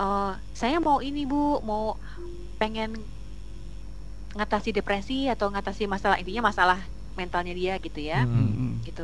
[0.00, 1.96] "Eh, saya mau ini bu, mau
[2.60, 2.90] pengen
[4.38, 6.78] ngatasi depresi atau ngatasi masalah intinya masalah
[7.18, 8.50] mentalnya dia gitu ya." Mm, Hmm.
[8.54, 8.72] mm.
[8.86, 9.02] gitu.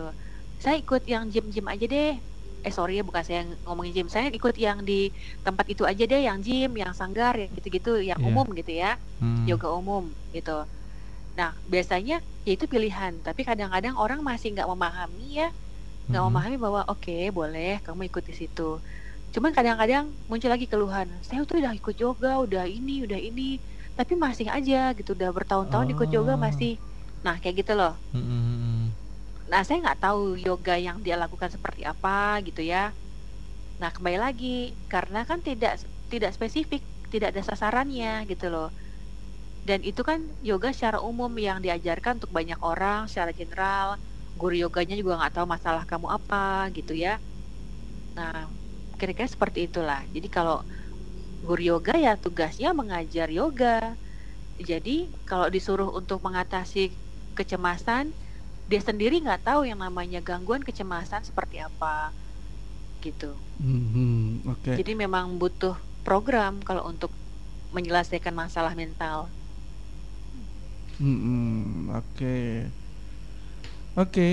[0.62, 2.12] Saya ikut yang gym-gym aja deh.
[2.64, 4.08] Eh sorry ya bukan saya yang ngomongin gym.
[4.12, 5.12] Saya ikut yang di
[5.44, 8.24] tempat itu aja deh, yang gym, yang sanggar, yang gitu-gitu, yang Iya.
[8.24, 9.36] umum gitu ya, Hmm.
[9.48, 10.64] yoga umum gitu.
[11.38, 13.22] Nah biasanya ya itu pilihan.
[13.24, 15.48] Tapi kadang-kadang orang masih nggak memahami ya,
[16.10, 16.28] nggak Hmm.
[16.30, 18.80] memahami bahwa oke boleh kamu ikut di situ.
[19.34, 21.20] Cuman kadang-kadang muncul lagi keluhan.
[21.26, 23.60] Saya tuh udah ikut yoga, udah ini, udah ini,
[23.98, 25.12] tapi masih aja gitu.
[25.18, 26.40] Udah bertahun-tahun ikut yoga Oh.
[26.40, 26.78] masih.
[27.26, 28.00] Nah kayak gitu loh.
[28.12, 28.75] Hmm, hmm, hmm.
[29.50, 32.78] Nah, saya nggak tahu yoga yang dia lakukan seperti apa gitu ya.
[33.80, 34.46] Nah, kembali lagi
[34.92, 35.72] karena kan tidak
[36.12, 36.82] tidak spesifik,
[37.12, 38.68] tidak ada sasarannya gitu loh.
[39.68, 43.88] Dan itu kan yoga secara umum yang diajarkan untuk banyak orang secara general.
[44.40, 47.18] Guru yoganya juga nggak tahu masalah kamu apa gitu ya.
[48.16, 48.56] Nah,
[48.98, 50.00] kira-kira seperti itulah.
[50.14, 50.56] Jadi kalau
[51.46, 53.96] guru yoga ya tugasnya mengajar yoga.
[54.70, 56.96] Jadi kalau disuruh untuk mengatasi
[57.38, 58.14] kecemasan,
[58.70, 62.10] dia sendiri nggak tahu yang namanya gangguan kecemasan seperti apa
[63.04, 63.30] gitu.
[63.62, 64.74] Mm, mm, Oke.
[64.78, 65.76] Jadi memang butuh
[66.06, 67.10] program kalau untuk
[67.74, 69.30] menyelesaikan masalah mental.
[71.00, 72.36] Mm, mm, Oke.
[73.96, 74.30] Oke.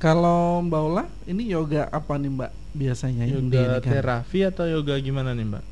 [0.00, 3.82] Kalau Mbak Ola, ini yoga apa nih Mbak biasanya yang yoga diinikan?
[3.84, 5.64] terapi atau yoga gimana nih mbak?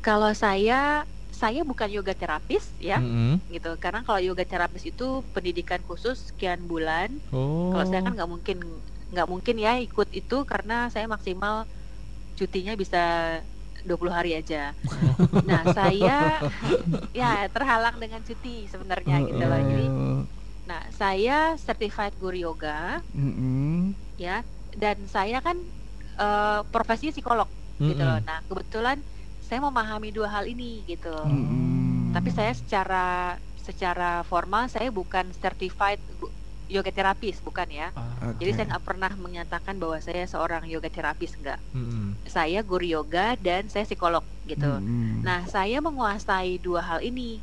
[0.00, 1.04] Kalau saya
[1.40, 3.40] saya bukan yoga terapis ya Hmm.
[3.48, 3.72] gitu.
[3.80, 7.08] Karena kalau yoga terapis itu pendidikan khusus sekian bulan.
[7.32, 7.72] Oh.
[7.72, 8.58] Kalau saya kan nggak mungkin
[9.10, 11.64] nggak mungkin ya ikut itu karena saya maksimal
[12.36, 13.00] cutinya bisa
[13.88, 14.76] 20 hari aja.
[15.48, 16.38] Nah, saya
[17.16, 19.60] ya terhalang dengan cuti sebenarnya gitu loh.
[19.60, 19.86] Jadi
[20.68, 23.80] Nah, saya certified guru yoga mm, mm.
[24.20, 24.44] ya
[24.76, 25.56] dan saya kan
[26.20, 27.48] eh, profesinya psikolog
[27.80, 28.20] gitu loh.
[28.22, 29.00] Nah, kebetulan
[29.50, 31.10] saya memahami dua hal ini gitu.
[31.26, 32.14] Mm.
[32.14, 35.98] Tapi saya secara secara formal saya bukan certified
[36.70, 37.90] yoga terapis, bukan ya.
[37.98, 38.56] Ah, Jadi Oke.
[38.62, 41.58] saya nggak pernah menyatakan bahwa saya seorang yoga terapis enggak.
[41.74, 42.14] mm-mm.
[42.30, 44.70] Saya guru yoga dan saya psikolog gitu.
[44.70, 45.14] Mm, mm.
[45.26, 47.42] Nah, saya menguasai dua hal ini.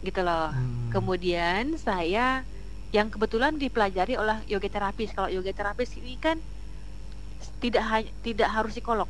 [0.00, 0.48] Gitu loh.
[0.48, 0.88] Hmm.
[0.90, 2.48] Kemudian saya
[2.90, 5.12] yang kebetulan dipelajari oleh yoga terapis.
[5.12, 6.40] Kalau yoga terapis ini kan
[7.60, 9.06] tidak ha- tidak harus psikolog.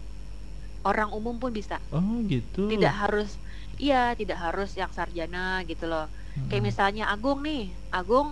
[0.89, 1.75] Orang umum pun bisa.
[1.93, 2.61] Oh gitu.
[2.71, 3.29] Tidak harus
[3.83, 5.39] iya, tidak harus yang sarjana
[5.71, 6.03] gitu loh.
[6.49, 6.69] Kayak Mm-mm.
[6.71, 7.61] misalnya Agung nih.
[7.97, 8.29] Agung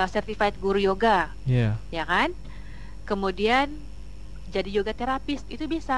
[0.00, 1.10] uh, certified guru yoga,
[1.46, 1.78] Iya.
[1.96, 2.30] ya kan?
[3.08, 3.68] Kemudian
[4.54, 5.94] jadi yoga terapis itu bisa.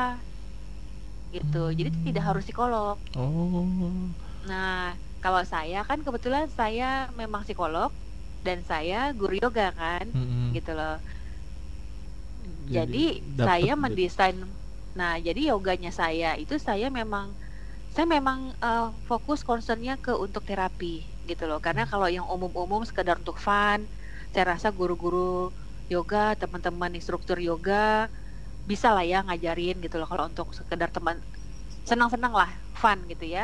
[1.34, 1.56] Gitu.
[1.78, 2.04] Jadi Hmm.
[2.06, 2.96] tidak harus psikolog.
[3.16, 4.10] Oh.
[4.48, 4.72] Nah,
[5.22, 6.84] kalau saya kan kebetulan saya
[7.20, 7.90] memang psikolog
[8.46, 10.46] dan saya guru yoga kan, Mm-mm.
[10.54, 10.90] gitu loh.
[12.74, 12.98] Jadi,
[13.38, 14.36] dapet saya mendesain
[14.98, 17.26] Nah, jadi yoganya saya itu saya memang
[17.94, 20.86] saya memang eh, fokus concernnya ke untuk terapi
[21.30, 21.58] gitu loh.
[21.66, 21.90] Karena Hmm.
[21.92, 23.80] kalau yang umum-umum sekedar untuk fun,
[24.32, 25.52] saya rasa guru-guru
[25.92, 28.08] yoga, teman-teman instruktur yoga
[28.70, 30.08] bisa lah ya ngajarin gitu loh.
[30.12, 31.16] Kalau untuk sekedar teman
[31.90, 33.42] senang-senang lah, fun gitu ya.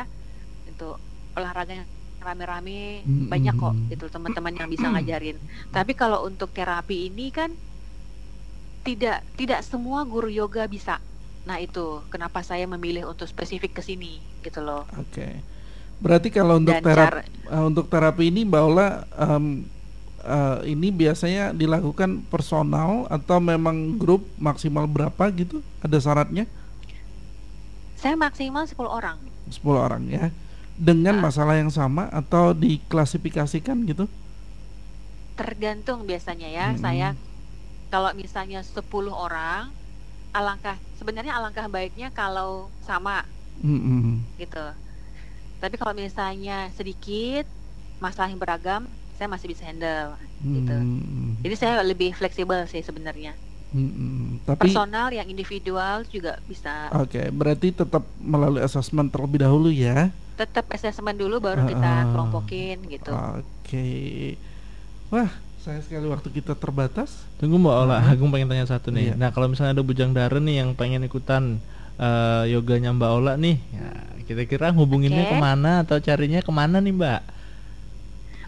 [0.69, 0.91] Untuk
[1.37, 1.89] olahraga yang
[2.27, 2.73] rame-rame
[3.05, 3.91] Mm, banyak kok mm, mm.
[3.91, 5.37] gitu teman-teman yang bisa ngajarin.
[5.75, 7.51] Tapi kalau untuk terapi ini kan
[8.83, 10.99] tidak tidak semua guru yoga bisa.
[11.43, 14.87] Nah itu kenapa saya memilih untuk spesifik ke sini gitu loh.
[14.95, 15.39] Oke.
[15.99, 19.67] Berarti kalau untuk Dan terapi cara- eh, untuk terapi ini Mbak Ola em,
[20.19, 25.59] eh, ini biasanya dilakukan personal atau memang grup maksimal berapa gitu?
[25.79, 26.47] Ada syaratnya?
[27.95, 29.15] Saya maksimal 10 orang.
[29.47, 30.31] 10 orang ya.
[30.73, 31.23] Dengan Ah.
[31.23, 34.07] masalah yang sama atau diklasifikasikan gitu?
[35.33, 36.65] Tergantung biasanya ya.
[36.71, 36.79] Mm-mm.
[36.79, 37.07] Saya
[37.87, 39.69] kalau misalnya 10 orang
[40.33, 43.21] alangkah sebenarnya alangkah baiknya kalau sama
[43.61, 44.17] Mm-mm.
[44.35, 44.65] gitu.
[45.61, 47.45] Tapi kalau misalnya sedikit
[48.01, 48.83] masalah yang beragam,
[49.15, 50.75] saya masih bisa handle gitu.
[50.75, 51.39] Mm.
[51.39, 53.31] Jadi saya lebih fleksibel sih sebenarnya.
[53.71, 54.43] Mm-mm.
[54.43, 56.91] Tapi Personal yang individual juga bisa.
[56.91, 60.11] oke, berarti tetap melalui asesmen terlebih dahulu ya.
[60.35, 62.03] Tetap assessment dulu baru kita Ah.
[62.09, 63.13] kelompokin gitu.
[63.13, 63.87] Oke.
[65.09, 65.29] Wah,
[65.63, 67.23] saya sekali waktu kita terbatas.
[67.39, 68.11] Tunggu Mbak Ola, Hmm.
[68.11, 69.15] Agung pengen tanya satu nih.
[69.15, 69.15] Iya.
[69.15, 71.63] Nah kalau misalnya ada bujang dara nih yang pengen ikutan
[71.95, 73.87] eh, yoganya Mbak Ola nih, ya,
[74.27, 75.31] kira-kira hubunginnya Oke.
[75.31, 77.21] ke mana atau carinya ke mana nih Mbak?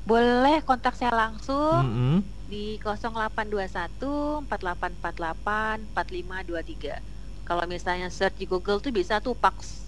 [0.04, 2.16] Boleh kontak saya langsung Mm-mm.
[2.46, 7.02] di 0821 4848 4523.
[7.46, 9.86] Kalau misalnya search di Google tuh bisa tuh Pax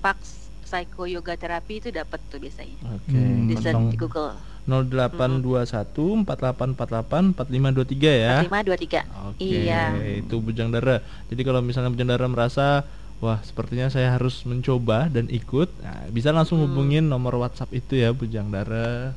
[0.00, 0.18] Pax
[0.64, 2.78] Psycho Yoga Therapy itu dapat tuh biasanya.
[2.94, 3.14] Oke.
[3.14, 3.46] Hmm.
[3.50, 4.32] Di search di Google
[4.70, 8.36] 0821 4848 4523 ya.
[8.46, 9.02] 4523.
[9.34, 9.82] Oke, Iya.
[10.16, 11.02] itu Bujang Dara.
[11.26, 12.86] Jadi kalau misalnya Bujang Dara merasa
[13.18, 16.70] wah sepertinya saya harus mencoba dan ikut, nah, bisa langsung Hmm.
[16.70, 19.12] hubungin nomor WhatsApp itu ya Bujang Dara.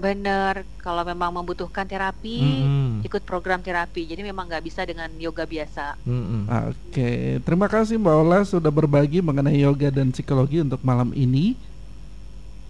[0.00, 3.04] Bener, kalau memang membutuhkan terapi, Mm-mm.
[3.04, 4.08] ikut program terapi.
[4.08, 6.00] Jadi memang nggak bisa dengan yoga biasa.
[6.08, 6.48] Mm-mm.
[6.72, 11.52] Oke, terima kasih Mbak Ola sudah berbagi mengenai yoga dan psikologi untuk malam ini.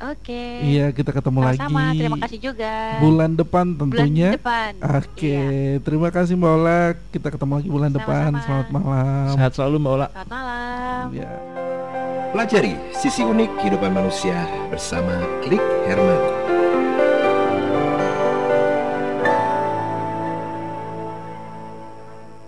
[0.00, 0.42] Oke.
[0.64, 2.72] Iya, kita ketemu Sama-sama, lagi terima kasih juga.
[2.98, 4.30] bulan depan Bulan tentunya.
[4.32, 4.72] depan.
[4.80, 5.76] Oke, Iya.
[5.78, 6.80] terima kasih Mbak Ola.
[7.08, 8.30] Kita ketemu lagi bulan depan.
[8.30, 8.40] Sama-sama.
[8.40, 9.26] Selamat malam.
[9.36, 10.06] Sehat selalu Mbak Ola.
[10.08, 11.04] Selamat malam.
[11.12, 11.30] Ya.
[12.30, 14.38] Pelajari sisi unik kehidupan manusia
[14.70, 16.29] bersama Klik Herman.